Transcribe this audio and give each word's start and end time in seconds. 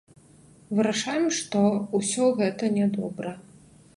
Вырашаем, 0.79 1.27
што 1.41 1.61
ўсё 1.99 2.25
гэта 2.39 2.73
нядобра. 2.81 3.31